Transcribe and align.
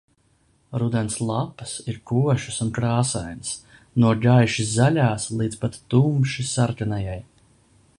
Rudens 0.83 1.17
lapas 1.31 1.73
ir 1.93 1.99
košas 2.11 2.57
un 2.65 2.73
krāsainas, 2.79 3.53
no 4.05 4.15
gaiši 4.25 4.67
zaļās 4.73 5.31
līdz 5.43 5.61
pat 5.65 5.81
tumši 5.95 6.51
sarkanajai. 6.55 7.25